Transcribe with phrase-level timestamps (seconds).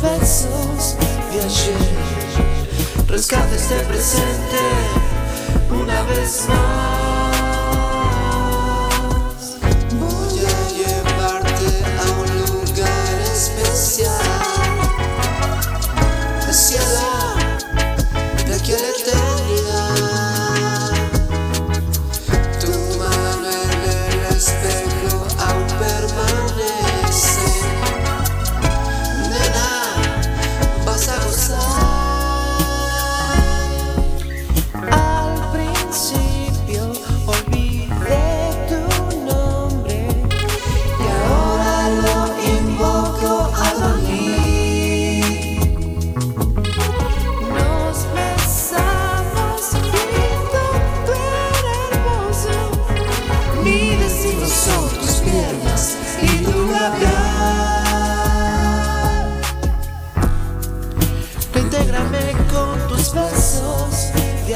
[0.00, 1.74] besos de.
[3.08, 4.58] Rescate este presente
[5.70, 7.05] una vez más.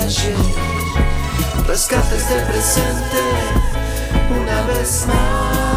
[0.01, 0.34] ayer,
[1.67, 3.19] rescates este del presente
[4.31, 5.70] una vez más.